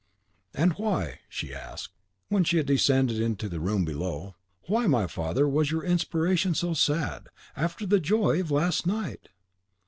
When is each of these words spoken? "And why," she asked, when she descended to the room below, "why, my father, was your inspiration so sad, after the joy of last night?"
"And 0.55 0.73
why," 0.79 1.19
she 1.29 1.53
asked, 1.53 1.93
when 2.29 2.43
she 2.43 2.63
descended 2.63 3.37
to 3.37 3.47
the 3.47 3.59
room 3.59 3.85
below, 3.85 4.33
"why, 4.63 4.87
my 4.87 5.05
father, 5.05 5.47
was 5.47 5.69
your 5.69 5.83
inspiration 5.83 6.55
so 6.55 6.73
sad, 6.73 7.29
after 7.55 7.85
the 7.85 7.99
joy 7.99 8.39
of 8.41 8.49
last 8.49 8.87
night?" 8.87 9.29